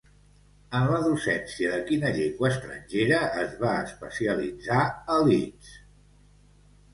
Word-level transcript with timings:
En 0.77 0.85
la 0.91 1.01
docència 1.07 1.73
de 1.73 1.81
quina 1.89 2.09
llengua 2.15 2.49
estrangera 2.53 3.19
es 3.43 3.53
va 3.65 3.75
especialitzar 3.83 4.81
a 4.89 5.21
Leeds? 5.29 5.77